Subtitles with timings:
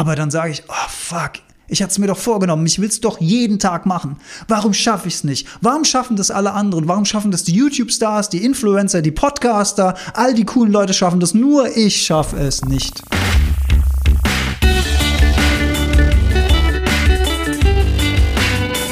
[0.00, 1.32] Aber dann sage ich, oh fuck,
[1.68, 4.16] ich hatte es mir doch vorgenommen, ich will es doch jeden Tag machen.
[4.48, 5.46] Warum schaffe ich es nicht?
[5.60, 6.88] Warum schaffen das alle anderen?
[6.88, 9.94] Warum schaffen das die YouTube-Stars, die Influencer, die Podcaster?
[10.14, 13.02] All die coolen Leute schaffen das, nur ich schaffe es nicht.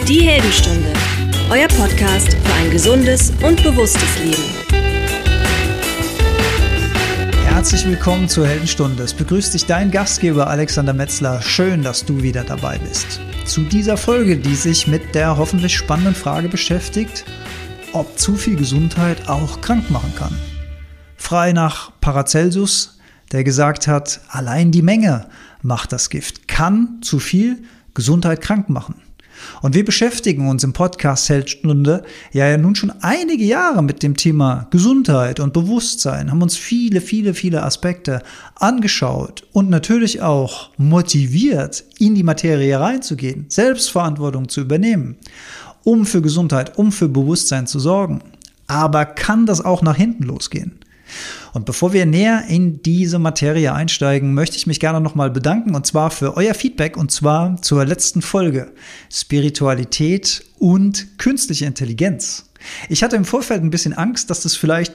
[0.06, 0.92] Die Heldenstunde,
[1.48, 4.57] euer Podcast für ein gesundes und bewusstes Leben.
[7.58, 9.02] Herzlich willkommen zur Heldenstunde.
[9.02, 11.42] Es begrüßt dich dein Gastgeber Alexander Metzler.
[11.42, 13.18] Schön, dass du wieder dabei bist.
[13.46, 17.24] Zu dieser Folge, die sich mit der hoffentlich spannenden Frage beschäftigt,
[17.92, 20.38] ob zu viel Gesundheit auch krank machen kann.
[21.16, 23.00] Frei nach Paracelsus,
[23.32, 25.26] der gesagt hat, allein die Menge
[25.60, 29.02] macht das Gift, kann zu viel Gesundheit krank machen.
[29.62, 32.02] Und wir beschäftigen uns im Podcast Heldstunde
[32.32, 37.34] ja, nun schon einige Jahre mit dem Thema Gesundheit und Bewusstsein, haben uns viele, viele,
[37.34, 38.22] viele Aspekte
[38.54, 45.16] angeschaut und natürlich auch motiviert, in die Materie reinzugehen, Selbstverantwortung zu übernehmen,
[45.84, 48.22] um für Gesundheit, um für Bewusstsein zu sorgen.
[48.66, 50.78] Aber kann das auch nach hinten losgehen?
[51.52, 55.86] Und bevor wir näher in diese Materie einsteigen, möchte ich mich gerne nochmal bedanken und
[55.86, 58.72] zwar für euer Feedback und zwar zur letzten Folge
[59.12, 62.50] Spiritualität und künstliche Intelligenz.
[62.88, 64.94] Ich hatte im Vorfeld ein bisschen Angst, dass das vielleicht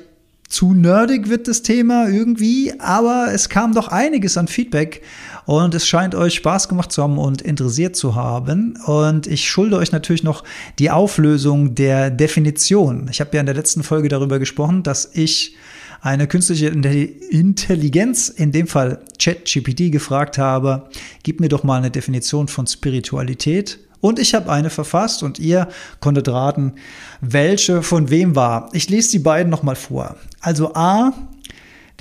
[0.54, 5.02] zu nerdig wird, das Thema irgendwie, aber es kam doch einiges an Feedback
[5.46, 8.78] und es scheint euch Spaß gemacht zu haben und interessiert zu haben.
[8.86, 10.44] Und ich schulde euch natürlich noch
[10.78, 13.08] die Auflösung der Definition.
[13.10, 15.56] Ich habe ja in der letzten Folge darüber gesprochen, dass ich
[16.04, 20.90] eine künstliche Intelligenz, in dem Fall ChatGPT, gefragt habe,
[21.24, 23.80] gib mir doch mal eine Definition von Spiritualität.
[24.02, 25.70] Und ich habe eine verfasst und ihr
[26.02, 26.74] konntet raten,
[27.22, 28.70] welche von wem war.
[28.74, 30.18] Ich lese die beiden nochmal vor.
[30.42, 31.14] Also A,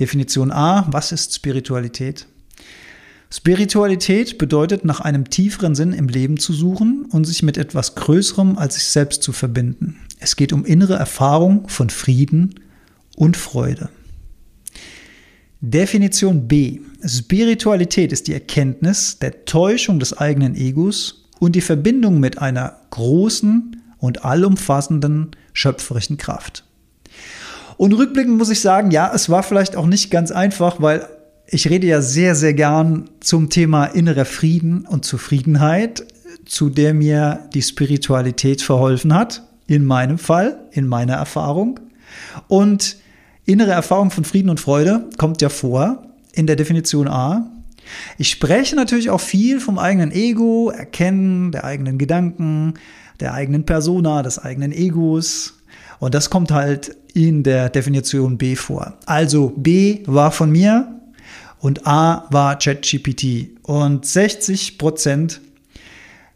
[0.01, 2.27] Definition A, was ist Spiritualität?
[3.31, 8.57] Spiritualität bedeutet, nach einem tieferen Sinn im Leben zu suchen und sich mit etwas Größerem
[8.57, 10.01] als sich selbst zu verbinden.
[10.19, 12.55] Es geht um innere Erfahrung von Frieden,
[13.15, 13.89] und Freude.
[15.61, 16.81] Definition B.
[17.05, 23.81] Spiritualität ist die Erkenntnis der Täuschung des eigenen Egos und die Verbindung mit einer großen
[23.97, 26.65] und allumfassenden schöpferischen Kraft.
[27.77, 31.07] Und rückblickend muss ich sagen, ja, es war vielleicht auch nicht ganz einfach, weil
[31.47, 36.05] ich rede ja sehr, sehr gern zum Thema innerer Frieden und Zufriedenheit,
[36.45, 41.79] zu der mir die Spiritualität verholfen hat, in meinem Fall, in meiner Erfahrung.
[42.47, 42.97] Und
[43.45, 47.51] Innere Erfahrung von Frieden und Freude kommt ja vor in der Definition A.
[48.17, 52.75] Ich spreche natürlich auch viel vom eigenen Ego, Erkennen der eigenen Gedanken,
[53.19, 55.59] der eigenen Persona, des eigenen Egos.
[55.99, 58.93] Und das kommt halt in der Definition B vor.
[59.05, 61.01] Also B war von mir
[61.59, 63.49] und A war ChatGPT.
[63.63, 65.41] Und 60 Prozent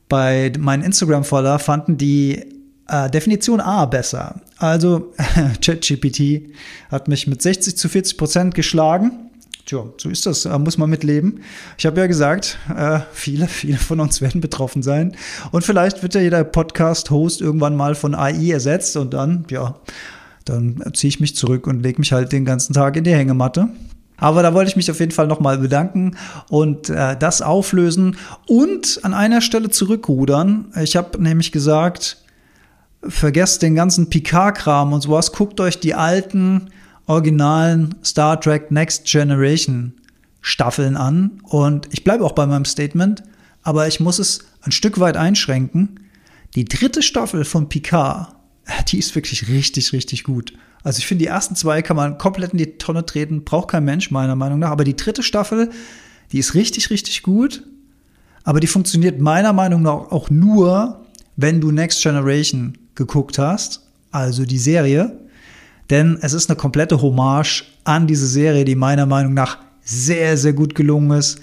[0.10, 2.57] bei meinen Instagram-Follower fanden die
[2.88, 4.42] äh, Definition A besser.
[4.58, 5.14] Also
[5.62, 6.54] ChatGPT
[6.92, 9.28] hat mich mit 60 zu 40 Prozent geschlagen.
[9.66, 11.42] Tja, so ist das, äh, muss man mitleben.
[11.78, 15.16] Ich habe ja gesagt, äh, viele, viele von uns werden betroffen sein.
[15.52, 19.76] Und vielleicht wird ja jeder Podcast-Host irgendwann mal von AI ersetzt und dann, ja,
[20.46, 23.68] dann ziehe ich mich zurück und lege mich halt den ganzen Tag in die Hängematte.
[24.18, 26.18] Aber da wollte ich mich auf jeden Fall nochmal bedanken
[26.50, 28.18] und äh, das auflösen
[28.48, 30.72] und an einer Stelle zurückrudern.
[30.82, 32.18] Ich habe nämlich gesagt,
[33.10, 36.70] vergesst den ganzen Picard-Kram und sowas, guckt euch die alten,
[37.06, 39.94] originalen Star Trek Next Generation
[40.42, 41.42] Staffeln an.
[41.44, 43.24] Und ich bleibe auch bei meinem Statement,
[43.64, 46.00] aber ich muss es ein Stück weit einschränken.
[46.56, 48.34] Die dritte Staffel von Picard,
[48.90, 50.54] die ist wirklich richtig, richtig gut.
[50.84, 53.84] Also ich finde, die ersten zwei kann man komplett in die Tonne treten, braucht kein
[53.84, 54.72] Mensch, meiner Meinung nach.
[54.72, 55.70] Aber die dritte Staffel,
[56.32, 57.64] die ist richtig, richtig gut.
[58.44, 64.44] Aber die funktioniert meiner Meinung nach auch nur, wenn du Next Generation geguckt hast, also
[64.46, 65.18] die Serie.
[65.90, 70.52] Denn es ist eine komplette Hommage an diese Serie, die meiner Meinung nach sehr, sehr
[70.52, 71.40] gut gelungen ist.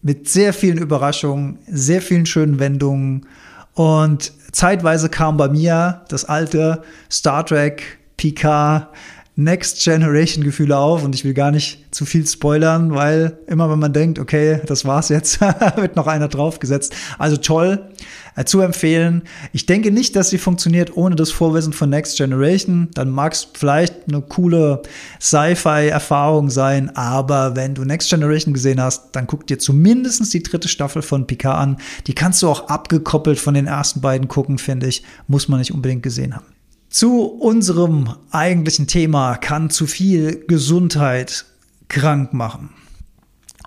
[0.00, 3.26] Mit sehr vielen Überraschungen, sehr vielen schönen Wendungen.
[3.74, 8.88] Und zeitweise kam bei mir das alte Star Trek, Picard,
[9.34, 13.78] Next Generation Gefühle auf und ich will gar nicht zu viel spoilern, weil immer wenn
[13.78, 15.40] man denkt, okay, das war's jetzt,
[15.76, 16.94] wird noch einer draufgesetzt.
[17.18, 17.88] Also toll,
[18.36, 19.22] äh, zu empfehlen.
[19.54, 22.88] Ich denke nicht, dass sie funktioniert ohne das Vorwissen von Next Generation.
[22.92, 24.82] Dann mag es vielleicht eine coole
[25.18, 30.68] Sci-Fi-Erfahrung sein, aber wenn du Next Generation gesehen hast, dann guck dir zumindest die dritte
[30.68, 31.76] Staffel von Picard an.
[32.06, 35.02] Die kannst du auch abgekoppelt von den ersten beiden gucken, finde ich.
[35.26, 36.44] Muss man nicht unbedingt gesehen haben.
[36.92, 41.46] Zu unserem eigentlichen Thema kann zu viel Gesundheit
[41.88, 42.68] krank machen.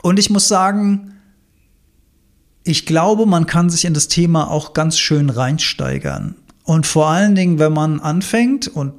[0.04, 1.16] Und ich muss sagen,
[2.64, 6.36] ich glaube, man kann sich in das Thema auch ganz schön reinsteigern.
[6.66, 8.94] Und vor allen Dingen, wenn man anfängt, und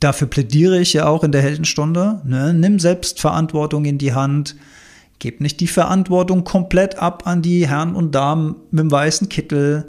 [0.00, 4.56] dafür plädiere ich ja auch in der Heldenstunde, ne, nimm Selbstverantwortung in die Hand,
[5.18, 9.84] gib nicht die Verantwortung komplett ab an die Herren und Damen mit dem weißen Kittel,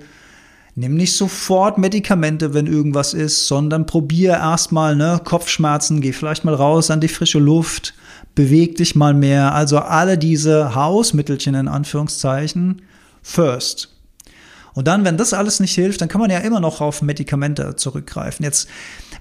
[0.76, 6.56] Nimm nicht sofort Medikamente, wenn irgendwas ist, sondern probier erstmal ne, Kopfschmerzen, geh vielleicht mal
[6.56, 7.94] raus an die frische Luft,
[8.36, 9.54] beweg dich mal mehr.
[9.54, 12.84] Also alle diese Hausmittelchen in Anführungszeichen
[13.22, 13.90] first.
[14.74, 17.76] Und dann, wenn das alles nicht hilft, dann kann man ja immer noch auf Medikamente
[17.76, 18.46] zurückgreifen.
[18.46, 18.70] Jetzt,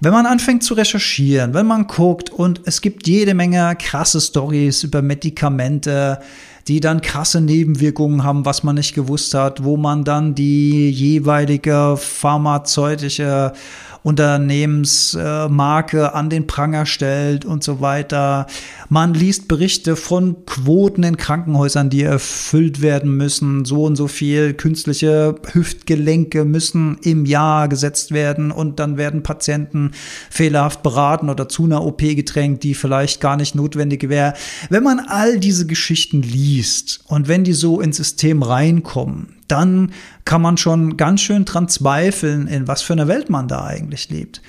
[0.01, 4.85] wenn man anfängt zu recherchieren, wenn man guckt und es gibt jede Menge krasse Stories
[4.85, 6.21] über Medikamente,
[6.69, 11.97] die dann krasse Nebenwirkungen haben, was man nicht gewusst hat, wo man dann die jeweilige
[11.97, 13.53] pharmazeutische
[14.03, 18.47] Unternehmensmarke an den Pranger stellt und so weiter.
[18.89, 23.65] Man liest Berichte von Quoten in Krankenhäusern, die erfüllt werden müssen.
[23.65, 29.93] So und so viel künstliche Hüftgelenke müssen im Jahr gesetzt werden und dann werden Patienten
[30.31, 34.35] fehlerhaft beraten oder zu einer OP gedrängt, die vielleicht gar nicht notwendig wäre.
[34.71, 39.93] Wenn man all diese Geschichten liest und wenn die so ins System reinkommen, dann
[40.25, 44.11] kann man schon ganz schön dran zweifeln, in was für einer Welt man da eigentlich
[44.11, 44.41] lebt.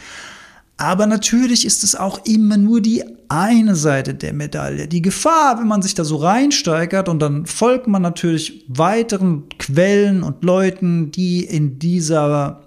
[0.77, 4.87] Aber natürlich ist es auch immer nur die eine Seite der Medaille.
[4.87, 10.23] Die Gefahr, wenn man sich da so reinsteigert und dann folgt man natürlich weiteren Quellen
[10.23, 12.61] und Leuten, die in dieser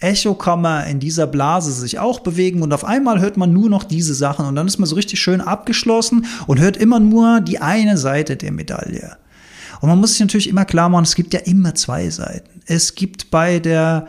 [0.00, 4.14] Echokammer, in dieser Blase sich auch bewegen und auf einmal hört man nur noch diese
[4.14, 7.98] Sachen und dann ist man so richtig schön abgeschlossen und hört immer nur die eine
[7.98, 9.16] Seite der Medaille.
[9.80, 12.60] Und man muss sich natürlich immer klar machen, es gibt ja immer zwei Seiten.
[12.66, 14.08] Es gibt bei der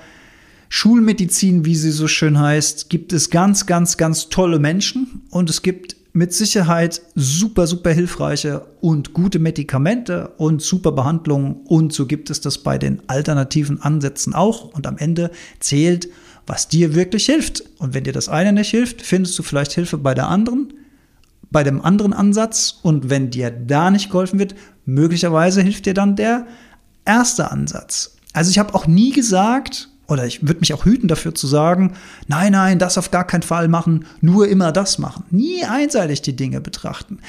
[0.69, 5.62] Schulmedizin, wie sie so schön heißt, gibt es ganz, ganz, ganz tolle Menschen und es
[5.62, 12.30] gibt mit Sicherheit super, super hilfreiche und gute Medikamente und super Behandlungen und so gibt
[12.30, 16.10] es das bei den alternativen Ansätzen auch und am Ende zählt,
[16.45, 17.63] was dir wirklich hilft.
[17.77, 20.74] Und wenn dir das eine nicht hilft, findest du vielleicht Hilfe bei der anderen
[21.51, 24.56] bei dem anderen Ansatz und wenn dir da nicht geholfen wird,
[24.86, 26.46] möglicherweise hilft dir dann der
[27.06, 28.18] erste Ansatz.
[28.34, 31.94] Also ich habe auch nie gesagt, oder ich würde mich auch hüten dafür zu sagen,
[32.28, 35.25] nein, nein, das auf gar keinen Fall machen, nur immer das machen.
[35.30, 37.19] Nie einseitig die Dinge betrachten.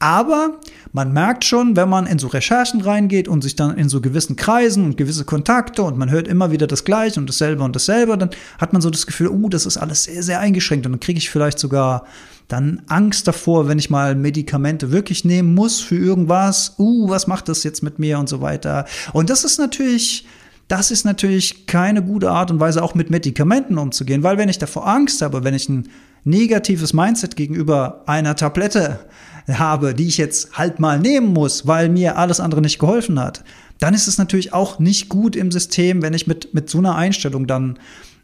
[0.00, 0.58] Aber
[0.92, 4.34] man merkt schon, wenn man in so Recherchen reingeht und sich dann in so gewissen
[4.34, 8.16] Kreisen und gewisse Kontakte und man hört immer wieder das Gleiche und dasselbe und dasselbe,
[8.16, 11.00] dann hat man so das Gefühl, oh, das ist alles sehr, sehr eingeschränkt und dann
[11.00, 12.06] kriege ich vielleicht sogar
[12.48, 16.74] dann Angst davor, wenn ich mal Medikamente wirklich nehmen muss für irgendwas.
[16.78, 18.86] Uh, was macht das jetzt mit mir und so weiter.
[19.12, 20.26] Und das ist natürlich,
[20.66, 24.58] das ist natürlich keine gute Art und Weise, auch mit Medikamenten umzugehen, weil wenn ich
[24.58, 25.90] davor Angst habe, wenn ich ein
[26.24, 29.00] negatives Mindset gegenüber einer Tablette
[29.48, 33.42] habe, die ich jetzt halt mal nehmen muss, weil mir alles andere nicht geholfen hat,
[33.78, 36.96] dann ist es natürlich auch nicht gut im System, wenn ich mit, mit so einer
[36.96, 37.78] Einstellung dann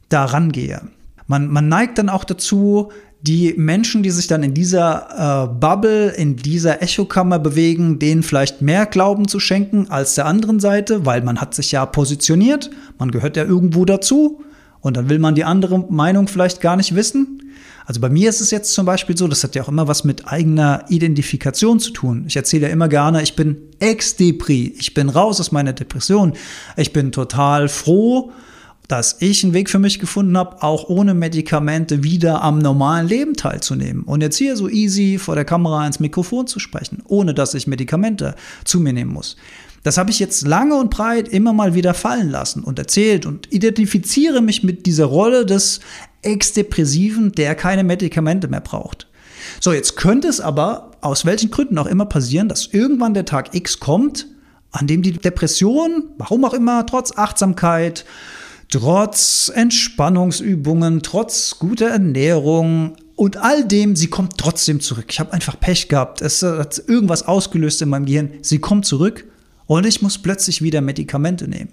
[0.09, 0.83] da rangehe.
[1.27, 2.91] Man, man neigt dann auch dazu,
[3.23, 8.63] die Menschen, die sich dann in dieser äh, Bubble, in dieser Echokammer bewegen, denen vielleicht
[8.63, 13.11] mehr Glauben zu schenken als der anderen Seite, weil man hat sich ja positioniert, man
[13.11, 14.43] gehört ja irgendwo dazu
[14.87, 17.43] und dann will man die andere Meinung vielleicht gar nicht wissen.
[17.87, 20.05] Also bei mir ist es jetzt zum Beispiel so, das hat ja auch immer was
[20.05, 22.25] mit eigener Identifikation zu tun.
[22.29, 26.35] Ich erzähle ja immer gerne, ich bin ex-Depri, ich bin raus aus meiner Depression,
[26.77, 28.31] ich bin total froh,
[28.87, 33.35] dass ich einen Weg für mich gefunden habe, auch ohne Medikamente wieder am normalen Leben
[33.35, 34.05] teilzunehmen.
[34.05, 37.67] Und jetzt hier so easy vor der Kamera ins Mikrofon zu sprechen, ohne dass ich
[37.67, 39.37] Medikamente zu mir nehmen muss.
[39.87, 43.53] Das habe ich jetzt lange und breit immer mal wieder fallen lassen und erzählt und
[43.53, 45.79] identifiziere mich mit dieser Rolle des
[46.23, 49.07] Ex-Depressiven, der keine Medikamente mehr braucht.
[49.61, 53.55] So, jetzt könnte es aber aus welchen Gründen auch immer passieren, dass irgendwann der Tag
[53.55, 54.27] X kommt,
[54.73, 58.05] an dem die Depression, warum auch immer, trotz Achtsamkeit,
[58.73, 65.07] trotz Entspannungsübungen, trotz guter Ernährung und all dem, sie kommt trotzdem zurück.
[65.11, 66.23] Ich habe einfach Pech gehabt.
[66.23, 68.31] Es hat irgendwas ausgelöst in meinem Gehirn.
[68.43, 69.27] Sie kommt zurück
[69.67, 71.71] und ich muss plötzlich wieder Medikamente nehmen.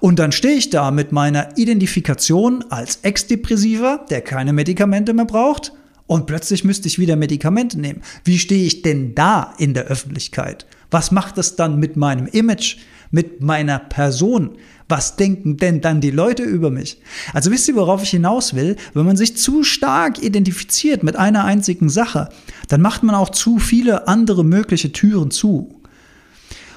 [0.00, 5.72] Und dann stehe ich da mit meiner Identifikation als Ex-Depressiver, der keine Medikamente mehr braucht,
[6.06, 8.02] und plötzlich müsste ich wieder Medikamente nehmen.
[8.24, 10.66] Wie stehe ich denn da in der Öffentlichkeit?
[10.90, 12.76] Was macht es dann mit meinem Image,
[13.10, 14.58] mit meiner Person?
[14.88, 17.00] Was denken denn dann die Leute über mich?
[17.32, 18.76] Also wisst ihr, worauf ich hinaus will?
[18.92, 22.28] Wenn man sich zu stark identifiziert mit einer einzigen Sache,
[22.68, 25.81] dann macht man auch zu viele andere mögliche Türen zu.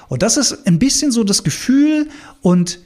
[0.08, 2.08] Und das ist ein bisschen so das Gefühl
[2.42, 2.78] und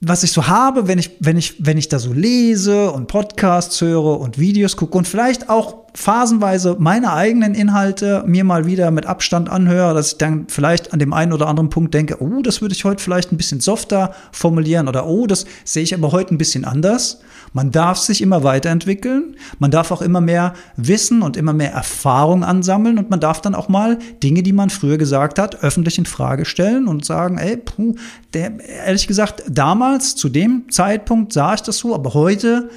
[0.00, 3.80] was ich so habe, wenn ich, wenn ich, wenn ich da so lese und Podcasts
[3.80, 9.06] höre und Videos gucke und vielleicht auch phasenweise meine eigenen Inhalte mir mal wieder mit
[9.06, 12.60] Abstand anhöre, dass ich dann vielleicht an dem einen oder anderen Punkt denke, oh, das
[12.60, 16.34] würde ich heute vielleicht ein bisschen softer formulieren oder oh, das sehe ich aber heute
[16.34, 17.20] ein bisschen anders.
[17.52, 22.44] Man darf sich immer weiterentwickeln, man darf auch immer mehr Wissen und immer mehr Erfahrung
[22.44, 26.06] ansammeln und man darf dann auch mal Dinge, die man früher gesagt hat, öffentlich in
[26.06, 27.96] Frage stellen und sagen, ey, puh,
[28.34, 28.52] der,
[28.86, 32.70] ehrlich gesagt, damals zu dem Zeitpunkt sah ich das so, aber heute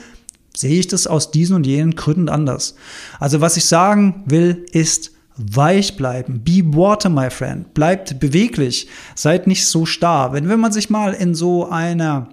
[0.55, 2.75] sehe ich das aus diesen und jenen Gründen anders.
[3.19, 6.43] Also was ich sagen will, ist weich bleiben.
[6.43, 7.74] Be water, my friend.
[7.74, 8.88] Bleibt beweglich.
[9.15, 10.33] Seid nicht so starr.
[10.33, 12.29] Wenn, wenn man sich mal in so einer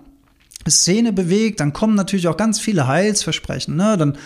[0.68, 3.76] Szene bewegt, dann kommen natürlich auch ganz viele Heilsversprechen.
[3.76, 3.96] Ne?
[3.96, 4.18] Dann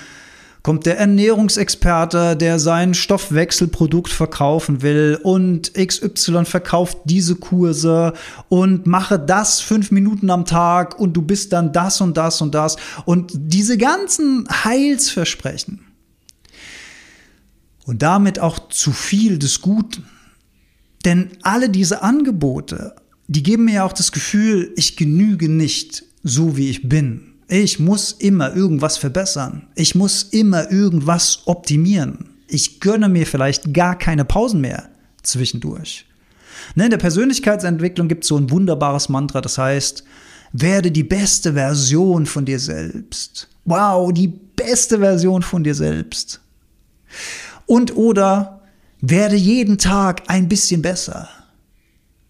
[0.65, 8.15] kommt der Ernährungsexperte, der sein Stoffwechselprodukt verkaufen will und XY verkauft diese Kurse
[8.49, 12.55] und mache das fünf Minuten am Tag und du bist dann das und das und
[12.55, 15.85] das und diese ganzen Heilsversprechen
[17.85, 20.07] und damit auch zu viel des Guten.
[21.05, 26.57] Denn alle diese Angebote, die geben mir ja auch das Gefühl, ich genüge nicht so,
[26.57, 27.34] wie ich bin.
[27.49, 29.69] Ich muss immer irgendwas verbessern.
[29.75, 32.31] Ich muss immer irgendwas optimieren.
[32.49, 34.89] Ich gönne mir vielleicht gar keine Pausen mehr
[35.23, 36.07] zwischendurch.
[36.75, 40.05] Ne, in der Persönlichkeitsentwicklung gibt es so ein wunderbares Mantra, das heißt,
[40.53, 43.49] werde die beste Version von dir selbst.
[43.65, 46.41] Wow, die beste Version von dir selbst.
[47.67, 48.63] Und oder
[49.01, 51.29] werde jeden Tag ein bisschen besser.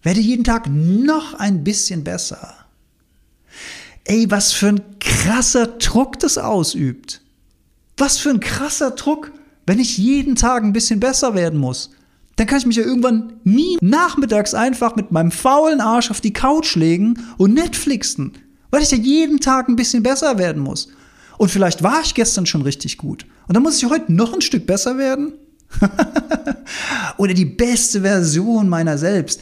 [0.01, 2.64] Werde jeden Tag noch ein bisschen besser.
[4.07, 7.21] Ey, was für ein krasser Druck das ausübt.
[7.97, 9.31] Was für ein krasser Druck,
[9.65, 11.89] wenn ich jeden Tag ein bisschen besser werden muss.
[12.35, 16.33] Dann kann ich mich ja irgendwann nie nachmittags einfach mit meinem faulen Arsch auf die
[16.33, 18.33] Couch legen und Netflixen,
[18.69, 20.89] weil ich ja jeden Tag ein bisschen besser werden muss.
[21.37, 23.25] Und vielleicht war ich gestern schon richtig gut.
[23.47, 25.33] Und dann muss ich heute noch ein Stück besser werden?
[27.17, 29.41] Oder die beste Version meiner selbst.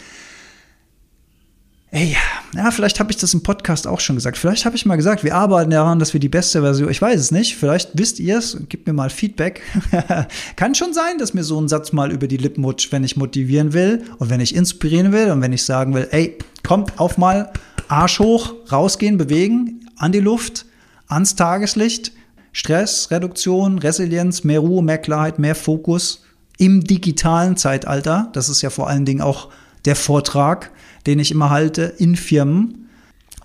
[1.93, 2.17] Ey,
[2.55, 4.35] ja, vielleicht habe ich das im Podcast auch schon gesagt.
[4.39, 7.19] Vielleicht habe ich mal gesagt, wir arbeiten daran, dass wir die beste Version, ich weiß
[7.19, 9.61] es nicht, vielleicht wisst ihr es, gebt mir mal Feedback.
[10.55, 13.15] Kann schon sein, dass mir so ein Satz mal über die Lippen rutscht, wenn ich
[13.15, 17.19] motivieren will und wenn ich inspirieren will und wenn ich sagen will, ey, kommt auf
[17.19, 17.53] mal,
[17.89, 20.65] Arsch hoch, rausgehen, bewegen, an die Luft,
[21.07, 22.11] ans Tageslicht,
[22.53, 26.23] Stressreduktion, Resilienz, mehr Ruhe, mehr Klarheit, mehr Fokus
[26.57, 28.31] im digitalen Zeitalter.
[28.33, 29.49] Das ist ja vor allen Dingen auch
[29.85, 30.71] der Vortrag
[31.05, 32.89] den ich immer halte in Firmen.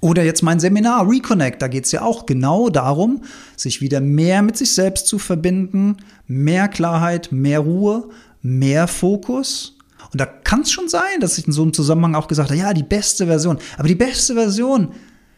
[0.01, 3.23] Oder jetzt mein Seminar Reconnect, da geht es ja auch genau darum,
[3.57, 5.97] sich wieder mehr mit sich selbst zu verbinden,
[6.29, 8.09] mehr Klarheit, mehr Ruhe,
[8.41, 9.77] mehr Fokus.
[10.13, 12.61] Und da kann es schon sein, dass ich in so einem Zusammenhang auch gesagt habe,
[12.61, 13.59] ja, die beste Version.
[13.77, 14.93] Aber die beste Version,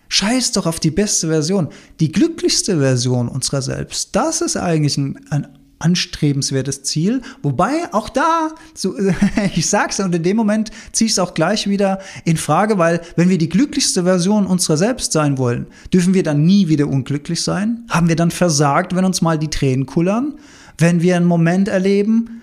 [0.09, 1.71] scheiß doch auf die beste Version.
[1.99, 5.49] Die glücklichste Version unserer selbst, das ist eigentlich ein, ein
[5.81, 7.23] anstrebenswertes Ziel.
[7.43, 8.95] Wobei auch da, so,
[9.55, 13.01] ich sag's und in dem Moment ziehe ich es auch gleich wieder in Frage, weil
[13.17, 17.43] wenn wir die glücklichste Version unserer selbst sein wollen, dürfen wir dann nie wieder unglücklich
[17.43, 17.85] sein?
[17.91, 20.35] Haben wir dann versagt, wenn uns mal die Tränen kullern?
[20.79, 22.43] Wenn wir einen Moment erleben?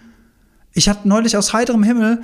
[0.73, 2.21] Ich hatte neulich aus heiterem Himmel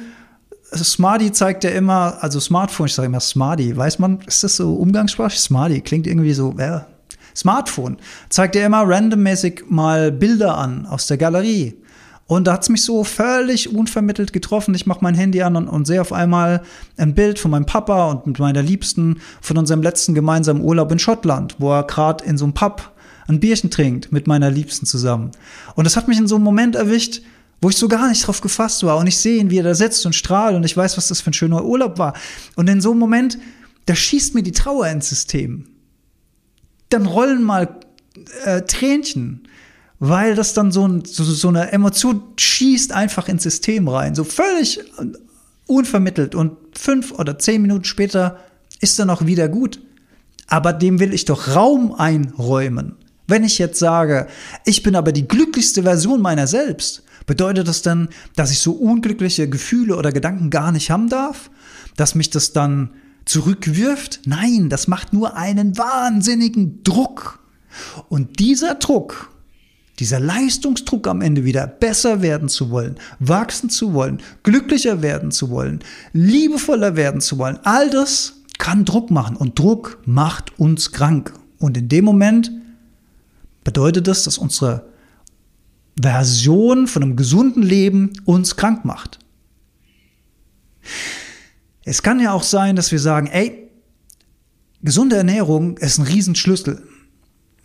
[0.75, 4.73] Smarty zeigt ja immer, also Smartphone, ich sage immer Smarty, weiß man, ist das so
[4.75, 5.39] umgangssprachlich?
[5.39, 6.87] Smarty klingt irgendwie so, ja,
[7.35, 7.97] Smartphone
[8.29, 11.75] zeigt dir immer randommäßig mal Bilder an aus der Galerie.
[12.25, 14.73] Und da hat es mich so völlig unvermittelt getroffen.
[14.73, 16.63] Ich mache mein Handy an und, und sehe auf einmal
[16.97, 20.99] ein Bild von meinem Papa und mit meiner Liebsten von unserem letzten gemeinsamen Urlaub in
[20.99, 22.91] Schottland, wo er gerade in so einem Pub
[23.27, 25.31] ein Bierchen trinkt mit meiner Liebsten zusammen.
[25.75, 27.21] Und das hat mich in so einem Moment erwischt,
[27.61, 28.97] wo ich so gar nicht drauf gefasst war.
[28.97, 31.21] Und ich sehe ihn, wie er da sitzt und strahlt und ich weiß, was das
[31.21, 32.13] für ein schöner Urlaub war.
[32.55, 33.37] Und in so einem Moment,
[33.85, 35.65] da schießt mir die Trauer ins System
[36.93, 37.79] dann rollen mal
[38.45, 39.47] äh, Tränchen,
[39.99, 44.23] weil das dann so, ein, so, so eine Emotion schießt einfach ins System rein, so
[44.23, 44.79] völlig
[45.65, 48.39] unvermittelt und fünf oder zehn Minuten später
[48.79, 49.81] ist dann auch wieder gut.
[50.47, 52.95] Aber dem will ich doch Raum einräumen.
[53.27, 54.27] Wenn ich jetzt sage,
[54.65, 59.47] ich bin aber die glücklichste Version meiner selbst, bedeutet das dann, dass ich so unglückliche
[59.47, 61.49] Gefühle oder Gedanken gar nicht haben darf?
[61.95, 62.91] Dass mich das dann
[63.25, 64.21] zurückwirft.
[64.25, 67.39] Nein, das macht nur einen wahnsinnigen Druck.
[68.09, 69.31] Und dieser Druck,
[69.99, 75.49] dieser Leistungsdruck am Ende wieder besser werden zu wollen, wachsen zu wollen, glücklicher werden zu
[75.49, 75.79] wollen,
[76.13, 81.33] liebevoller werden zu wollen, all das kann Druck machen und Druck macht uns krank.
[81.59, 82.51] Und in dem Moment
[83.63, 84.85] bedeutet das, dass unsere
[85.99, 89.19] Version von einem gesunden Leben uns krank macht.
[91.85, 93.69] Es kann ja auch sein, dass wir sagen, ey,
[94.81, 96.83] gesunde Ernährung ist ein Riesenschlüssel.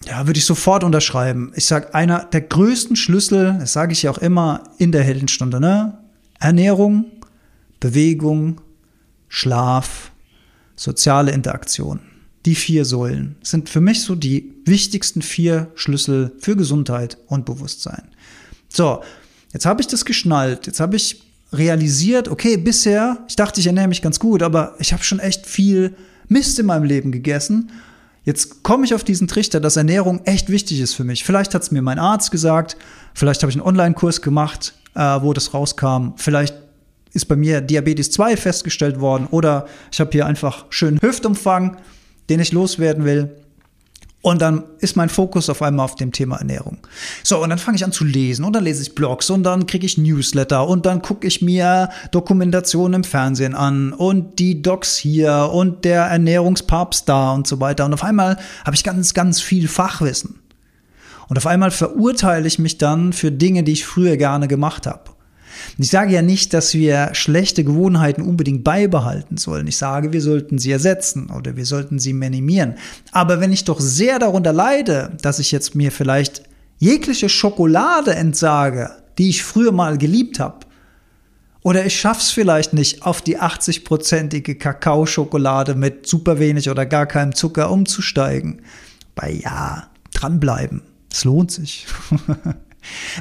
[0.04, 1.52] Ja, würde ich sofort unterschreiben.
[1.56, 5.60] Ich sage, einer der größten Schlüssel, das sage ich ja auch immer in der Heldenstunde,
[5.60, 5.98] ne?
[6.38, 7.06] Ernährung,
[7.80, 8.60] Bewegung,
[9.28, 10.12] Schlaf,
[10.76, 12.00] soziale Interaktion.
[12.46, 18.08] Die vier Säulen sind für mich so die wichtigsten vier Schlüssel für Gesundheit und Bewusstsein.
[18.68, 19.02] So,
[19.52, 20.66] jetzt habe ich das geschnallt.
[20.66, 24.92] Jetzt habe ich realisiert, okay, bisher, ich dachte, ich ernähre mich ganz gut, aber ich
[24.92, 25.94] habe schon echt viel
[26.28, 27.70] Mist in meinem Leben gegessen.
[28.24, 31.24] Jetzt komme ich auf diesen Trichter, dass Ernährung echt wichtig ist für mich.
[31.24, 32.76] Vielleicht hat es mir mein Arzt gesagt,
[33.14, 36.10] vielleicht habe ich einen Online-Kurs gemacht, äh, wo das rauskam.
[36.16, 36.54] Vielleicht
[37.14, 41.78] ist bei mir Diabetes 2 festgestellt worden oder ich habe hier einfach schön Hüftumfang,
[42.28, 43.34] den ich loswerden will.
[44.20, 46.78] Und dann ist mein Fokus auf einmal auf dem Thema Ernährung.
[47.22, 49.66] So, und dann fange ich an zu lesen und dann lese ich Blogs und dann
[49.66, 54.96] kriege ich Newsletter und dann gucke ich mir Dokumentationen im Fernsehen an und die Docs
[54.96, 57.84] hier und der Ernährungspapst da und so weiter.
[57.84, 60.40] Und auf einmal habe ich ganz, ganz viel Fachwissen.
[61.28, 65.17] Und auf einmal verurteile ich mich dann für Dinge, die ich früher gerne gemacht habe.
[65.78, 69.66] Ich sage ja nicht, dass wir schlechte Gewohnheiten unbedingt beibehalten sollen.
[69.66, 72.74] Ich sage, wir sollten sie ersetzen oder wir sollten sie minimieren.
[73.12, 76.42] Aber wenn ich doch sehr darunter leide, dass ich jetzt mir vielleicht
[76.78, 80.66] jegliche Schokolade entsage, die ich früher mal geliebt habe,
[81.62, 87.34] oder ich schaff's vielleicht nicht, auf die 80-prozentige Kakaoschokolade mit super wenig oder gar keinem
[87.34, 88.62] Zucker umzusteigen.
[89.14, 90.82] Bei ja, dranbleiben.
[91.12, 91.86] Es lohnt sich.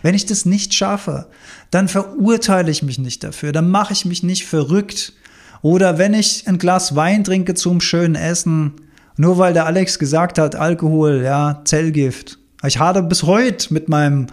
[0.01, 1.27] Wenn ich das nicht schaffe,
[1.71, 5.13] dann verurteile ich mich nicht dafür, dann mache ich mich nicht verrückt.
[5.61, 8.73] Oder wenn ich ein Glas Wein trinke zum schönen Essen,
[9.17, 12.37] nur weil der Alex gesagt hat, Alkohol, ja, Zellgift.
[12.65, 14.27] Ich hadere bis heute mit meinem,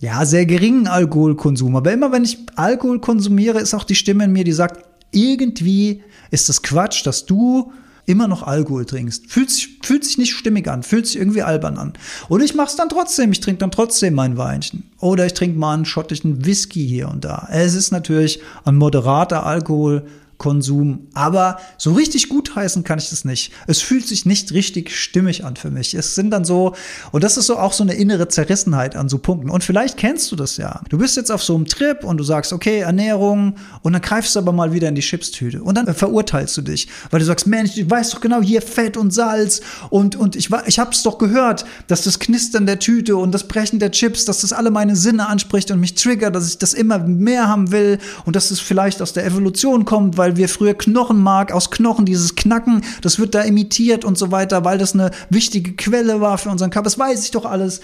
[0.00, 1.76] ja, sehr geringen Alkoholkonsum.
[1.76, 6.02] Aber immer wenn ich Alkohol konsumiere, ist auch die Stimme in mir, die sagt, irgendwie
[6.30, 7.72] ist das Quatsch, dass du
[8.10, 9.30] immer noch Alkohol trinkst.
[9.30, 11.92] Fühlt sich, fühlt sich nicht stimmig an, fühlt sich irgendwie albern an.
[12.28, 14.84] Oder ich mache es dann trotzdem, ich trinke dann trotzdem mein Weinchen.
[14.98, 17.48] Oder ich trinke mal einen schottischen Whisky hier und da.
[17.50, 20.06] Es ist natürlich ein moderater Alkohol,
[20.40, 21.06] Konsum.
[21.12, 23.52] Aber so richtig gut heißen kann ich das nicht.
[23.66, 25.92] Es fühlt sich nicht richtig stimmig an für mich.
[25.92, 26.74] Es sind dann so,
[27.12, 29.50] und das ist so auch so eine innere Zerrissenheit an so Punkten.
[29.50, 30.80] Und vielleicht kennst du das ja.
[30.88, 34.34] Du bist jetzt auf so einem Trip und du sagst, okay, Ernährung, und dann greifst
[34.34, 35.62] du aber mal wieder in die Chipstüte.
[35.62, 38.96] Und dann verurteilst du dich, weil du sagst, Mensch, ich weiß doch genau, hier Fett
[38.96, 39.60] und Salz.
[39.90, 43.78] Und, und ich, ich hab's doch gehört, dass das Knistern der Tüte und das Brechen
[43.78, 46.98] der Chips, dass das alle meine Sinne anspricht und mich triggert, dass ich das immer
[46.98, 50.74] mehr haben will und dass es vielleicht aus der Evolution kommt, weil weil wir früher
[50.74, 55.10] Knochenmark aus Knochen, dieses Knacken, das wird da imitiert und so weiter, weil das eine
[55.28, 56.84] wichtige Quelle war für unseren Körper.
[56.84, 57.80] Das weiß ich doch alles.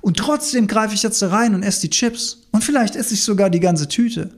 [0.00, 2.48] Und trotzdem greife ich jetzt da rein und esse die Chips.
[2.52, 4.30] Und vielleicht esse ich sogar die ganze Tüte.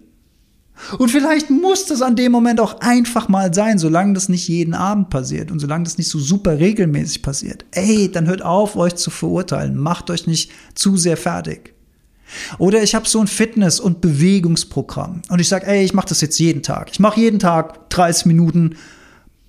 [0.99, 4.75] Und vielleicht muss das an dem Moment auch einfach mal sein, solange das nicht jeden
[4.75, 7.65] Abend passiert und solange das nicht so super regelmäßig passiert.
[7.71, 9.77] Ey, dann hört auf, euch zu verurteilen.
[9.77, 11.75] Macht euch nicht zu sehr fertig.
[12.59, 16.21] Oder ich habe so ein Fitness- und Bewegungsprogramm und ich sage, ey, ich mache das
[16.21, 16.91] jetzt jeden Tag.
[16.93, 18.77] Ich mache jeden Tag 30 Minuten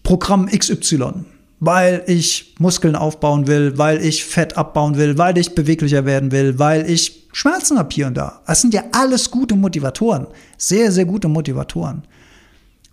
[0.04, 1.26] Programm XY,
[1.60, 6.60] weil ich Muskeln aufbauen will, weil ich Fett abbauen will, weil ich beweglicher werden will,
[6.60, 8.42] weil ich Schmerzen habe hier und da.
[8.46, 12.04] Das sind ja alles gute Motivatoren, sehr, sehr gute Motivatoren.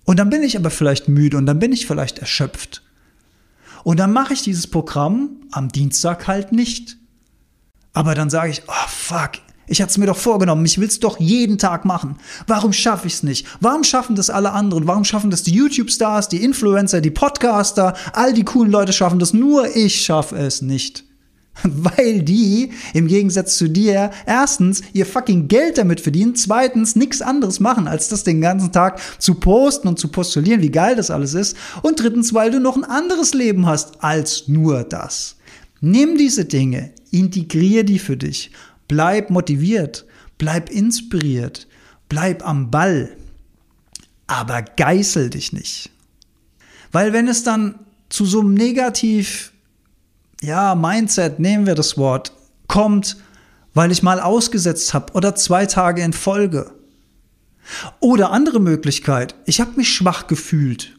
[0.05, 2.83] Und dann bin ich aber vielleicht müde und dann bin ich vielleicht erschöpft.
[3.85, 6.97] Und dann mache ich dieses Programm am Dienstag halt nicht.
[7.93, 9.33] Aber dann sage ich, oh fuck,
[9.71, 12.17] ich hatte es mir doch vorgenommen, ich will es doch jeden Tag machen.
[12.49, 13.47] Warum schaffe ich es nicht?
[13.61, 14.89] Warum schaffen das alle anderen?
[14.89, 17.95] Warum schaffen das die YouTube-Stars, die Influencer, die Podcaster?
[18.13, 21.05] All die coolen Leute schaffen das, nur ich schaffe es nicht.
[21.63, 27.61] Weil die im Gegensatz zu dir erstens ihr fucking Geld damit verdienen, zweitens nichts anderes
[27.61, 31.35] machen, als das den ganzen Tag zu posten und zu postulieren, wie geil das alles
[31.35, 31.57] ist.
[31.83, 35.37] Und drittens, weil du noch ein anderes Leben hast als nur das.
[35.81, 38.51] Nimm diese Dinge, integrier die für dich
[38.91, 40.05] Bleib motiviert,
[40.37, 41.69] bleib inspiriert,
[42.09, 43.17] bleib am Ball,
[44.27, 45.91] aber geißel dich nicht.
[46.91, 49.53] Weil wenn es dann zu so einem negativ,
[50.43, 52.33] ja, Mindset, nehmen wir das Wort,
[52.67, 53.17] kommt,
[53.75, 56.73] weil ich mal ausgesetzt habe oder zwei Tage in Folge.
[58.01, 60.99] Oder andere Möglichkeit, ich habe mich schwach gefühlt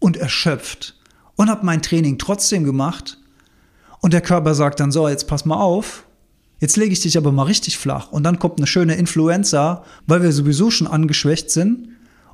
[0.00, 1.00] und erschöpft
[1.36, 3.16] und habe mein Training trotzdem gemacht
[4.00, 6.05] und der Körper sagt dann so, jetzt pass mal auf,
[6.58, 10.22] Jetzt lege ich dich aber mal richtig flach und dann kommt eine schöne Influenza, weil
[10.22, 11.88] wir sowieso schon angeschwächt sind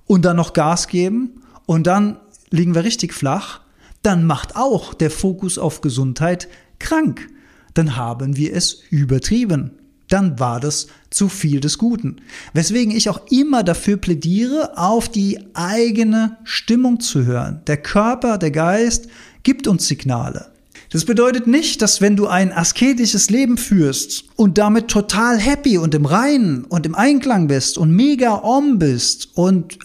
[0.06, 2.18] und dann noch Gas geben und dann
[2.50, 3.60] liegen wir richtig flach.
[4.02, 7.28] Dann macht auch der Fokus auf Gesundheit krank.
[7.74, 9.72] Dann haben wir es übertrieben.
[10.08, 12.16] Dann war das zu viel des Guten.
[12.52, 17.62] Weswegen ich auch immer dafür plädiere, auf die eigene Stimmung zu hören.
[17.66, 19.08] Der Körper, der Geist
[19.42, 20.51] gibt uns Signale.
[20.92, 25.94] Das bedeutet nicht, dass wenn du ein asketisches Leben führst und damit total happy und
[25.94, 29.78] im Reinen und im Einklang bist und mega om bist und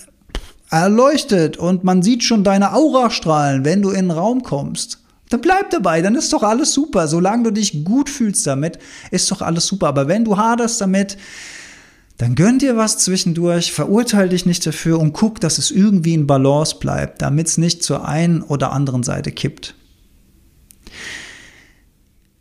[0.70, 5.00] erleuchtet und man sieht schon deine Aura strahlen, wenn du in den Raum kommst.
[5.30, 7.08] Dann bleib dabei, dann ist doch alles super.
[7.08, 8.78] Solange du dich gut fühlst damit,
[9.10, 9.88] ist doch alles super.
[9.88, 11.18] Aber wenn du haderst damit,
[12.18, 16.28] dann gönn dir was zwischendurch, verurteil dich nicht dafür und guck, dass es irgendwie in
[16.28, 19.77] Balance bleibt, damit es nicht zur einen oder anderen Seite kippt.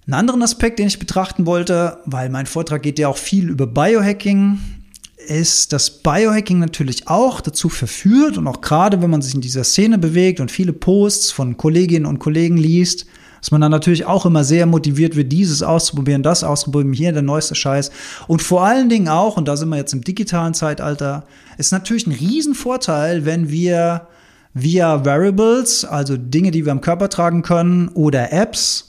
[0.06, 3.66] Einen anderen Aspekt, den ich betrachten wollte, weil mein Vortrag geht ja auch viel über
[3.66, 4.60] Biohacking,
[5.26, 9.64] ist, dass Biohacking natürlich auch dazu verführt und auch gerade, wenn man sich in dieser
[9.64, 13.06] Szene bewegt und viele Posts von Kolleginnen und Kollegen liest,
[13.40, 17.22] dass man dann natürlich auch immer sehr motiviert wird, dieses auszuprobieren, das auszuprobieren, hier der
[17.22, 17.90] neueste Scheiß.
[18.28, 21.26] Und vor allen Dingen auch, und da sind wir jetzt im digitalen Zeitalter,
[21.58, 24.08] ist natürlich ein Riesenvorteil, wenn wir
[24.58, 28.88] via Variables, also Dinge, die wir am Körper tragen können, oder Apps,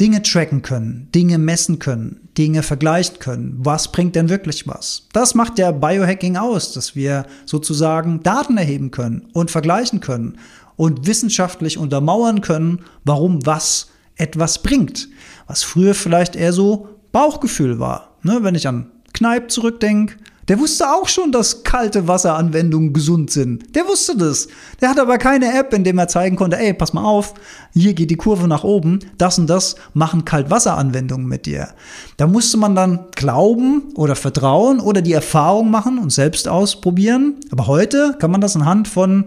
[0.00, 3.56] Dinge tracken können, Dinge messen können, Dinge vergleichen können.
[3.58, 5.06] Was bringt denn wirklich was?
[5.12, 10.38] Das macht ja Biohacking aus, dass wir sozusagen Daten erheben können und vergleichen können
[10.76, 15.10] und wissenschaftlich untermauern können, warum was etwas bringt.
[15.46, 18.16] Was früher vielleicht eher so Bauchgefühl war.
[18.22, 20.16] Ne, wenn ich an Kneipp zurückdenke,
[20.52, 23.74] der wusste auch schon, dass kalte Wasseranwendungen gesund sind.
[23.74, 24.48] Der wusste das.
[24.82, 27.32] Der hat aber keine App, in dem er zeigen konnte, ey, pass mal auf,
[27.72, 31.70] hier geht die Kurve nach oben, das und das machen Kaltwasseranwendungen mit dir.
[32.18, 37.36] Da musste man dann glauben oder vertrauen oder die Erfahrung machen und selbst ausprobieren.
[37.50, 39.24] Aber heute kann man das anhand von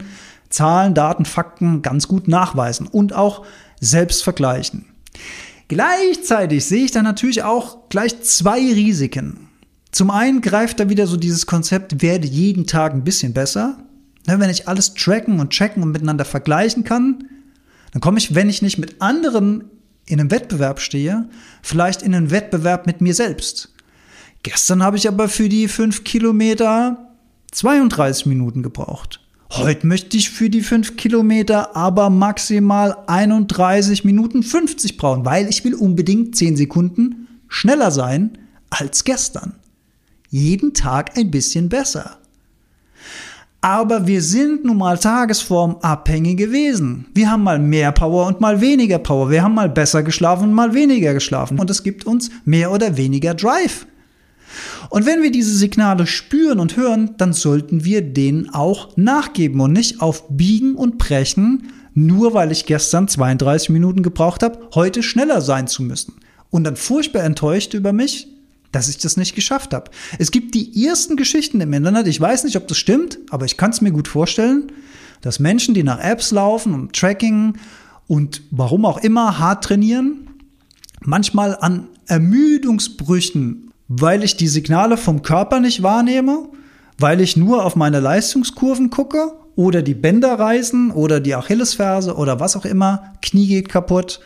[0.52, 3.44] Zahlen, Daten, Fakten ganz gut nachweisen und auch
[3.82, 4.86] selbst vergleichen.
[5.70, 9.45] Gleichzeitig sehe ich da natürlich auch gleich zwei Risiken.
[9.96, 13.78] Zum einen greift da wieder so dieses Konzept, werde jeden Tag ein bisschen besser.
[14.28, 17.30] Ne, wenn ich alles tracken und checken und miteinander vergleichen kann,
[17.94, 19.64] dann komme ich, wenn ich nicht mit anderen
[20.06, 21.30] in einem Wettbewerb stehe,
[21.62, 23.74] vielleicht in einen Wettbewerb mit mir selbst.
[24.44, 27.14] Gestern habe ich aber für die fünf Kilometer
[27.54, 29.22] 32 Minuten gebraucht.
[29.54, 35.64] Heute möchte ich für die fünf Kilometer aber maximal 31 Minuten 50 brauchen, weil ich
[35.64, 38.38] will unbedingt 10 Sekunden schneller sein
[38.70, 39.54] als gestern
[40.36, 42.18] jeden Tag ein bisschen besser.
[43.62, 47.06] Aber wir sind nun mal tagesformabhängige Wesen.
[47.14, 49.32] Wir haben mal mehr Power und mal weniger Power.
[49.32, 51.58] Wir haben mal besser geschlafen und mal weniger geschlafen.
[51.58, 53.88] Und es gibt uns mehr oder weniger Drive.
[54.90, 59.72] Und wenn wir diese Signale spüren und hören, dann sollten wir denen auch nachgeben und
[59.72, 65.40] nicht auf Biegen und Brechen, nur weil ich gestern 32 Minuten gebraucht habe, heute schneller
[65.40, 66.16] sein zu müssen.
[66.50, 68.28] Und dann furchtbar enttäuscht über mich,
[68.76, 69.90] dass ich das nicht geschafft habe.
[70.20, 73.56] Es gibt die ersten Geschichten im Internet, ich weiß nicht, ob das stimmt, aber ich
[73.56, 74.70] kann es mir gut vorstellen,
[75.22, 77.56] dass Menschen, die nach Apps laufen und Tracking
[78.08, 80.30] und warum auch immer hart trainieren,
[81.00, 86.50] manchmal an Ermüdungsbrüchen, weil ich die Signale vom Körper nicht wahrnehme,
[87.00, 92.42] weil ich nur auf meine Leistungskurven gucke oder die Bänder reißen oder die Achillesferse oder
[92.42, 94.20] was auch immer, Knie geht kaputt,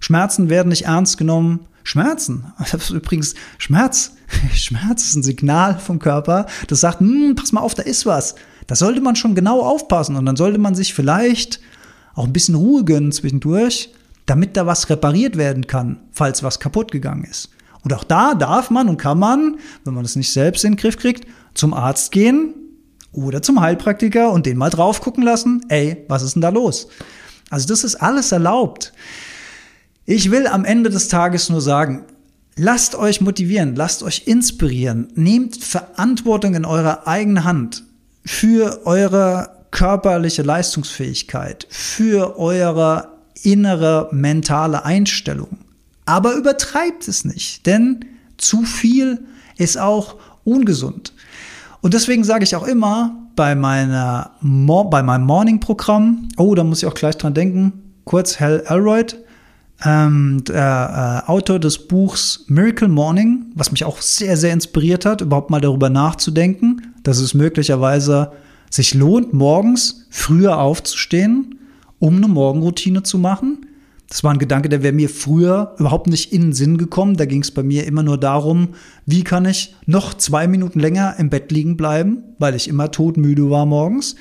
[0.00, 2.52] Schmerzen werden nicht ernst genommen, Schmerzen.
[2.58, 4.12] Das ist übrigens Schmerz.
[4.54, 8.34] Schmerz ist ein Signal vom Körper, das sagt, hm, pass mal auf, da ist was.
[8.66, 11.60] Da sollte man schon genau aufpassen und dann sollte man sich vielleicht
[12.14, 13.92] auch ein bisschen Ruhe gönnen zwischendurch,
[14.26, 17.50] damit da was repariert werden kann, falls was kaputt gegangen ist.
[17.82, 20.76] Und auch da darf man und kann man, wenn man es nicht selbst in den
[20.76, 22.54] Griff kriegt, zum Arzt gehen
[23.12, 26.88] oder zum Heilpraktiker und den mal drauf gucken lassen, ey, was ist denn da los?
[27.50, 28.92] Also das ist alles erlaubt.
[30.04, 32.04] Ich will am Ende des Tages nur sagen,
[32.56, 37.84] lasst euch motivieren, lasst euch inspirieren, nehmt Verantwortung in eurer eigene Hand
[38.24, 43.12] für eure körperliche Leistungsfähigkeit, für eure
[43.42, 45.58] innere mentale Einstellung.
[46.04, 48.04] Aber übertreibt es nicht, denn
[48.38, 49.20] zu viel
[49.56, 51.12] ist auch ungesund.
[51.80, 56.82] Und deswegen sage ich auch immer bei meiner bei meinem Morning Programm, oh, da muss
[56.82, 59.16] ich auch gleich dran denken, kurz Hal Elroyd,
[59.84, 65.20] ähm, der äh, Autor des Buchs Miracle Morning, was mich auch sehr, sehr inspiriert hat,
[65.20, 68.32] überhaupt mal darüber nachzudenken, dass es möglicherweise
[68.70, 71.58] sich lohnt, morgens früher aufzustehen,
[71.98, 73.66] um eine Morgenroutine zu machen.
[74.08, 77.16] Das war ein Gedanke, der wäre mir früher überhaupt nicht in den Sinn gekommen.
[77.16, 78.70] Da ging es bei mir immer nur darum,
[79.06, 83.48] wie kann ich noch zwei Minuten länger im Bett liegen bleiben, weil ich immer todmüde
[83.48, 84.16] war morgens.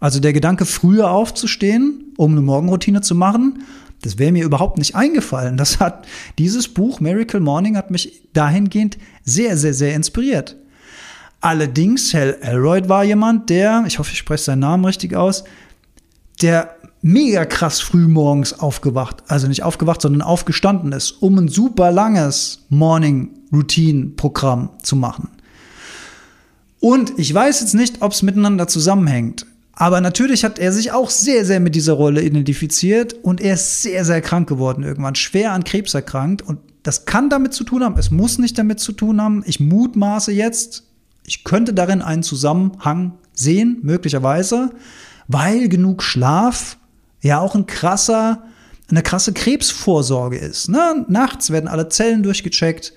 [0.00, 3.64] Also der Gedanke, früher aufzustehen, um eine Morgenroutine zu machen,
[4.04, 5.56] das wäre mir überhaupt nicht eingefallen.
[5.56, 6.06] Das hat
[6.38, 10.56] dieses Buch Miracle Morning hat mich dahingehend sehr, sehr, sehr inspiriert.
[11.40, 15.44] Allerdings, Hal Elroyd war jemand, der, ich hoffe, ich spreche seinen Namen richtig aus,
[16.42, 21.90] der mega krass früh morgens aufgewacht, also nicht aufgewacht, sondern aufgestanden ist, um ein super
[21.90, 25.28] langes Morning Routine Programm zu machen.
[26.80, 29.46] Und ich weiß jetzt nicht, ob es miteinander zusammenhängt.
[29.76, 33.82] Aber natürlich hat er sich auch sehr, sehr mit dieser Rolle identifiziert und er ist
[33.82, 36.42] sehr, sehr krank geworden irgendwann, schwer an Krebs erkrankt.
[36.42, 39.42] Und das kann damit zu tun haben, es muss nicht damit zu tun haben.
[39.46, 40.84] Ich mutmaße jetzt,
[41.24, 44.70] ich könnte darin einen Zusammenhang sehen, möglicherweise,
[45.26, 46.76] weil genug Schlaf
[47.20, 48.44] ja auch ein krasser,
[48.90, 50.68] eine krasse Krebsvorsorge ist.
[50.68, 51.04] Ne?
[51.08, 52.92] Nachts werden alle Zellen durchgecheckt,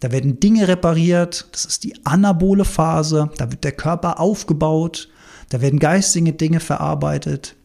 [0.00, 5.08] da werden Dinge repariert, das ist die anabole Phase, da wird der Körper aufgebaut,
[5.50, 7.56] da werden geistige Dinge verarbeitet.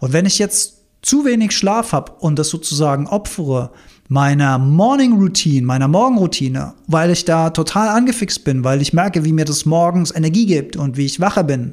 [0.00, 3.70] Und wenn ich jetzt zu wenig Schlaf habe und das sozusagen opfere
[4.08, 9.32] meiner Morning Routine, meiner Morgenroutine, weil ich da total angefixt bin, weil ich merke, wie
[9.32, 11.72] mir das morgens Energie gibt und wie ich wacher bin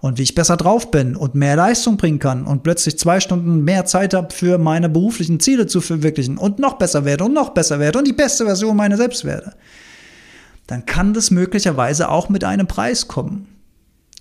[0.00, 3.64] und wie ich besser drauf bin und mehr Leistung bringen kann und plötzlich zwei Stunden
[3.64, 7.50] mehr Zeit habe für meine beruflichen Ziele zu verwirklichen und noch besser werde und noch
[7.50, 9.54] besser werde und die beste Version meiner selbst werde,
[10.66, 13.53] dann kann das möglicherweise auch mit einem Preis kommen.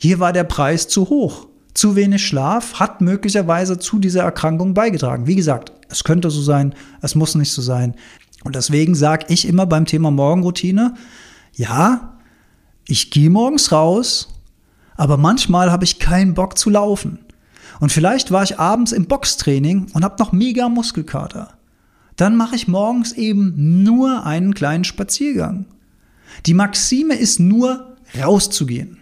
[0.04, 1.48] Hier war der Preis zu hoch.
[1.74, 5.28] Zu wenig Schlaf hat möglicherweise zu dieser Erkrankung beigetragen.
[5.28, 7.96] Wie gesagt, es könnte so sein, es muss nicht so sein.
[8.44, 10.96] Und deswegen sage ich immer beim Thema Morgenroutine,
[11.54, 12.18] ja,
[12.86, 14.28] ich gehe morgens raus,
[14.98, 17.20] aber manchmal habe ich keinen Bock zu laufen.
[17.80, 21.54] Und vielleicht war ich abends im Boxtraining und habe noch mega Muskelkater.
[22.18, 25.66] Dann mache ich morgens eben nur einen kleinen Spaziergang.
[26.46, 28.98] Die Maxime ist nur rauszugehen.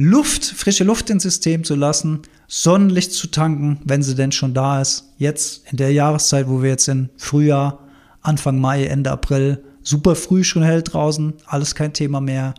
[0.00, 4.80] Luft, frische Luft ins System zu lassen, Sonnenlicht zu tanken, wenn sie denn schon da
[4.80, 5.12] ist.
[5.18, 7.80] Jetzt in der Jahreszeit, wo wir jetzt sind, Frühjahr,
[8.22, 12.54] Anfang Mai, Ende April, super früh schon hell draußen, alles kein Thema mehr.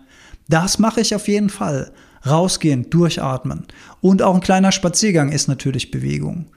[0.50, 1.94] Das mache ich auf jeden Fall.
[2.28, 3.64] Rausgehen, durchatmen.
[4.02, 6.48] Und auch ein kleiner Spaziergang ist natürlich Bewegung.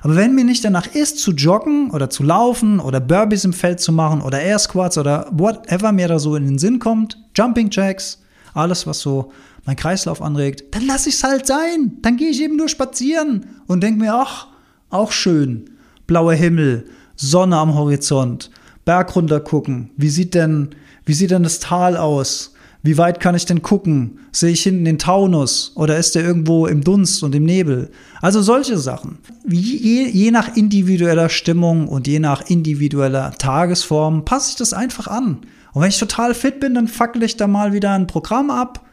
[0.00, 3.80] Aber wenn mir nicht danach ist, zu joggen oder zu laufen oder Burpees im Feld
[3.80, 7.68] zu machen oder Air Squats oder whatever mir da so in den Sinn kommt, Jumping
[7.70, 8.22] Jacks,
[8.54, 9.32] alles, was so
[9.64, 11.98] mein Kreislauf anregt, dann lasse ich es halt sein.
[12.02, 14.48] Dann gehe ich eben nur spazieren und denke mir, ach,
[14.88, 15.70] auch schön.
[16.06, 18.50] Blauer Himmel, Sonne am Horizont,
[18.84, 19.90] Berg runter gucken.
[19.96, 20.70] Wie sieht denn,
[21.04, 22.54] wie sieht denn das Tal aus?
[22.82, 24.20] Wie weit kann ich denn gucken?
[24.32, 27.90] Sehe ich hinten den Taunus oder ist der irgendwo im Dunst und im Nebel?
[28.22, 29.18] Also solche Sachen.
[29.46, 35.42] Je, je nach individueller Stimmung und je nach individueller Tagesform passe ich das einfach an.
[35.72, 38.86] Und wenn ich total fit bin, dann fackel ich da mal wieder ein Programm ab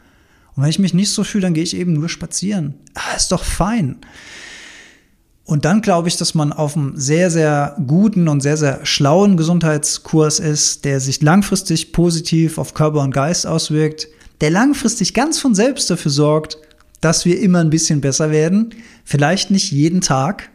[0.58, 2.74] und wenn ich mich nicht so fühle, dann gehe ich eben nur spazieren.
[2.94, 3.94] Ah, ist doch fein.
[5.44, 9.36] Und dann glaube ich, dass man auf einem sehr, sehr guten und sehr, sehr schlauen
[9.36, 14.08] Gesundheitskurs ist, der sich langfristig positiv auf Körper und Geist auswirkt,
[14.40, 16.58] der langfristig ganz von selbst dafür sorgt,
[17.00, 18.74] dass wir immer ein bisschen besser werden.
[19.04, 20.50] Vielleicht nicht jeden Tag,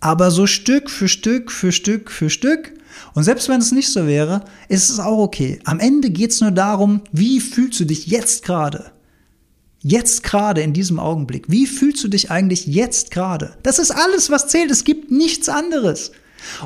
[0.00, 2.72] aber so Stück für Stück für Stück für Stück.
[3.14, 5.60] Und selbst wenn es nicht so wäre, ist es auch okay.
[5.64, 8.90] Am Ende geht es nur darum, wie fühlst du dich jetzt gerade?
[9.80, 11.44] Jetzt gerade in diesem Augenblick.
[11.48, 13.56] Wie fühlst du dich eigentlich jetzt gerade?
[13.62, 14.70] Das ist alles, was zählt.
[14.70, 16.12] Es gibt nichts anderes.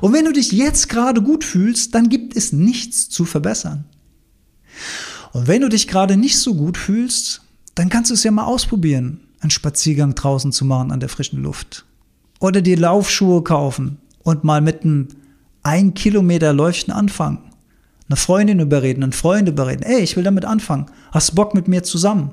[0.01, 3.85] Und wenn du dich jetzt gerade gut fühlst, dann gibt es nichts zu verbessern.
[5.33, 7.43] Und wenn du dich gerade nicht so gut fühlst,
[7.75, 11.43] dann kannst du es ja mal ausprobieren, einen Spaziergang draußen zu machen an der frischen
[11.43, 11.85] Luft.
[12.39, 15.09] Oder dir Laufschuhe kaufen und mal mit einem
[15.63, 17.39] ein Kilometer Läufchen anfangen.
[18.09, 19.83] Eine Freundin überreden, einen Freund überreden.
[19.83, 20.87] Ey, ich will damit anfangen.
[21.13, 22.33] Hast Bock mit mir zusammen?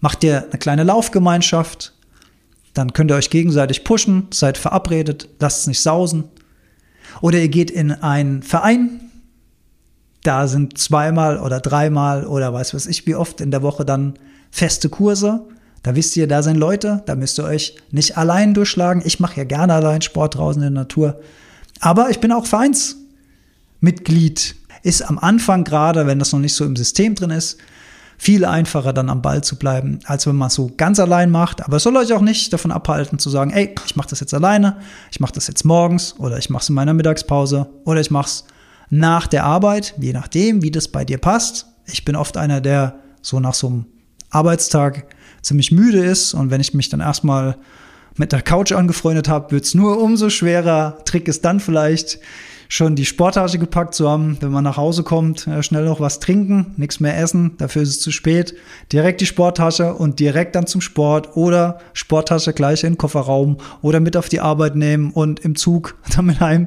[0.00, 1.92] Macht ihr eine kleine Laufgemeinschaft,
[2.74, 6.24] dann könnt ihr euch gegenseitig pushen, seid verabredet, lasst es nicht sausen.
[7.22, 9.06] Oder ihr geht in einen Verein,
[10.26, 14.14] da sind zweimal oder dreimal oder weiß was ich wie oft in der Woche dann
[14.50, 15.44] feste Kurse.
[15.84, 19.02] Da wisst ihr, da sind Leute, da müsst ihr euch nicht allein durchschlagen.
[19.04, 21.20] Ich mache ja gerne allein Sport draußen in der Natur.
[21.78, 24.56] Aber ich bin auch Vereinsmitglied.
[24.82, 27.58] Ist am Anfang gerade, wenn das noch nicht so im System drin ist,
[28.18, 31.64] viel einfacher dann am Ball zu bleiben, als wenn man es so ganz allein macht.
[31.64, 34.34] Aber es soll euch auch nicht davon abhalten zu sagen, ey, ich mache das jetzt
[34.34, 34.78] alleine,
[35.10, 38.26] ich mache das jetzt morgens oder ich mache es in meiner Mittagspause oder ich mache
[38.26, 38.44] es
[38.88, 41.66] nach der Arbeit, je nachdem, wie das bei dir passt.
[41.86, 43.86] Ich bin oft einer, der so nach so einem
[44.30, 45.06] Arbeitstag
[45.42, 47.56] ziemlich müde ist und wenn ich mich dann erstmal
[48.16, 50.98] mit der Couch angefreundet habe, wird es nur umso schwerer.
[51.04, 52.18] Trick ist dann vielleicht,
[52.68, 56.20] schon die Sporttasche gepackt zu haben, wenn man nach Hause kommt, äh, schnell noch was
[56.20, 58.54] trinken, nichts mehr essen, dafür ist es zu spät.
[58.92, 64.00] Direkt die Sporttasche und direkt dann zum Sport oder Sporttasche gleich in den Kofferraum oder
[64.00, 66.66] mit auf die Arbeit nehmen und im Zug dann mit einem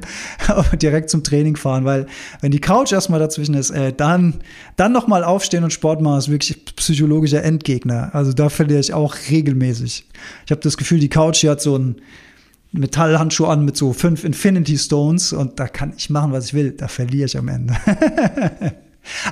[0.80, 2.06] direkt zum Training fahren, weil
[2.40, 4.40] wenn die Couch erstmal dazwischen ist, äh, dann,
[4.76, 8.10] dann nochmal aufstehen und Sport machen, ist wirklich psychologischer Endgegner.
[8.14, 10.06] Also da verliere ich auch regelmäßig.
[10.44, 11.96] Ich habe das Gefühl, die Couch hier hat so ein
[12.72, 16.72] Metallhandschuh an mit so fünf Infinity Stones und da kann ich machen, was ich will.
[16.72, 17.74] Da verliere ich am Ende.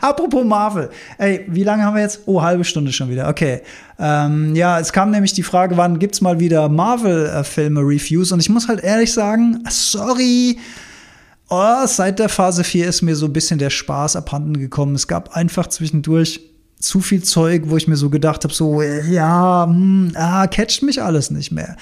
[0.00, 0.90] Apropos Marvel.
[1.18, 2.22] Ey, wie lange haben wir jetzt?
[2.26, 3.28] Oh, halbe Stunde schon wieder.
[3.28, 3.62] Okay.
[3.98, 8.32] Ähm, ja, es kam nämlich die Frage, wann gibt's mal wieder Marvel-Filme-Reviews?
[8.32, 10.58] Und ich muss halt ehrlich sagen, sorry.
[11.50, 14.94] Oh, seit der Phase 4 ist mir so ein bisschen der Spaß abhanden gekommen.
[14.94, 16.40] Es gab einfach zwischendurch
[16.78, 20.82] zu viel Zeug, wo ich mir so gedacht habe, so, ja, mh, hm, ah, catcht
[20.82, 21.76] mich alles nicht mehr.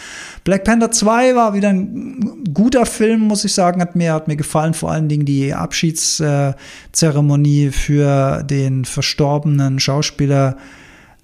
[0.44, 4.36] Black Panther 2 war wieder ein guter Film, muss ich sagen, hat mir, hat mir
[4.36, 10.56] gefallen, vor allen Dingen die Abschiedszeremonie für den verstorbenen Schauspieler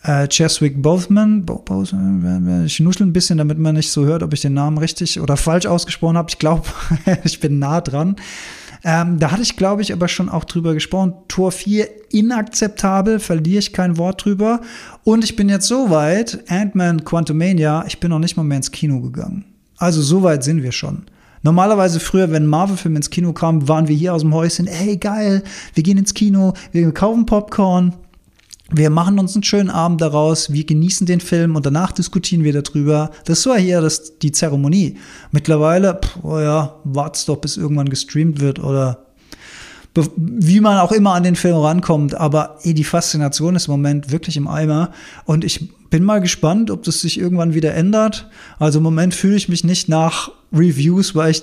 [0.03, 1.47] äh, Cheswick Bothman.
[1.47, 2.65] Bo Bothman.
[2.67, 5.37] Ich nuschel ein bisschen, damit man nicht so hört, ob ich den Namen richtig oder
[5.37, 6.29] falsch ausgesprochen habe.
[6.31, 6.65] Ich glaube,
[7.25, 8.17] ich bin nah dran.
[8.85, 11.15] Ähm, da hatte ich, glaube ich, aber schon auch drüber gesprochen.
[11.29, 14.61] Tor 4 inakzeptabel, verliere ich kein Wort drüber.
[15.05, 18.73] Und ich bin jetzt so weit, Ant-Man Quantumania, ich bin noch nicht mal mehr ins
[18.73, 19.45] Kino gegangen.
[19.79, 21.05] Also so weit sind wir schon.
[21.43, 25.43] Normalerweise früher, wenn Marvel-Film ins Kino kam, waren wir hier aus dem Häuschen, ey geil,
[25.75, 27.95] wir gehen ins Kino, wir kaufen Popcorn,
[28.73, 32.61] wir machen uns einen schönen Abend daraus, wir genießen den Film und danach diskutieren wir
[32.61, 33.11] darüber.
[33.25, 34.97] Das war hier das, die Zeremonie.
[35.31, 39.07] Mittlerweile, pff, oh ja, wart's doch, bis irgendwann gestreamt wird oder
[40.17, 42.15] wie man auch immer an den Film rankommt.
[42.15, 44.91] Aber ey, die Faszination ist im Moment wirklich im Eimer
[45.27, 48.31] und ich bin mal gespannt, ob das sich irgendwann wieder ändert.
[48.59, 51.43] Also im Moment fühle ich mich nicht nach Reviews, weil ich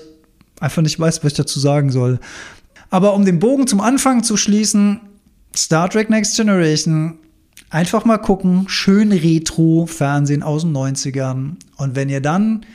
[0.59, 2.19] einfach nicht weiß, was ich dazu sagen soll.
[2.89, 5.01] Aber um den Bogen zum Anfang zu schließen,
[5.55, 7.19] Star Trek Next Generation.
[7.69, 11.57] Einfach mal gucken, schön Retro-Fernsehen aus den 90ern.
[11.77, 12.65] Und wenn ihr dann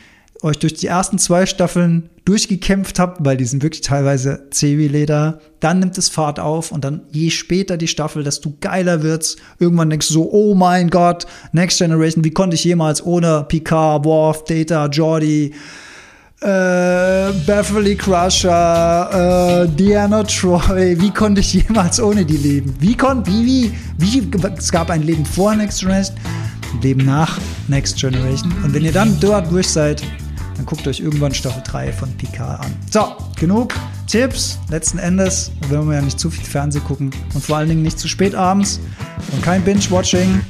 [0.43, 4.89] euch durch die ersten zwei Staffeln durchgekämpft habt, weil die sind wirklich teilweise zäh wie
[4.89, 9.37] Leder, dann nimmt es Fahrt auf und dann je später die Staffel, desto geiler wird's.
[9.59, 14.05] Irgendwann denkst du so, oh mein Gott, Next Generation, wie konnte ich jemals ohne Picard,
[14.05, 15.55] Worf, Data, Jordi,
[16.45, 22.75] äh, Beverly Crusher, äh, Diana Troy, wie konnte ich jemals ohne die leben?
[22.81, 26.17] Wie konnte, wie, wie, wie, es gab ein Leben vor Next Generation,
[26.75, 28.53] ein Leben nach Next Generation.
[28.63, 30.03] Und wenn ihr dann dort durch seid,
[30.57, 32.77] dann guckt euch irgendwann Staffel 3 von Picard an.
[32.91, 33.75] So, genug
[34.07, 34.59] Tipps.
[34.69, 37.99] Letzten Endes wollen wir ja nicht zu viel Fernsehen gucken und vor allen Dingen nicht
[37.99, 38.81] zu spät abends
[39.33, 40.43] und kein Binge-Watching.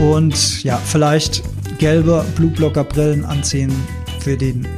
[0.00, 1.44] Und ja, vielleicht
[1.80, 3.72] gelbe Blueblocker-Brillen anziehen
[4.20, 4.68] für den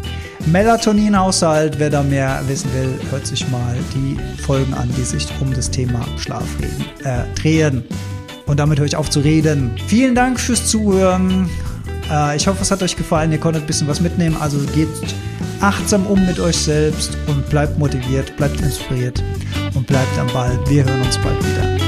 [0.47, 1.79] Melatonin-Haushalt.
[1.79, 5.69] Wer da mehr wissen will, hört sich mal die Folgen an, die sich um das
[5.71, 7.85] Thema Schlaf reden, äh, drehen.
[8.47, 9.73] Und damit höre ich auf zu reden.
[9.89, 11.51] Vielen Dank fürs Zuhören.
[12.11, 13.33] Äh, ich hoffe, es hat euch gefallen.
[13.33, 14.37] Ihr konntet ein bisschen was mitnehmen.
[14.41, 14.89] Also geht
[15.61, 19.23] achtsam um mit euch selbst und bleibt motiviert, bleibt inspiriert
[19.75, 20.57] und bleibt am Ball.
[20.69, 21.82] Wir hören uns bald wieder.